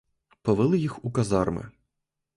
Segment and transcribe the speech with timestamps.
[0.43, 1.71] Повели їх у казарми.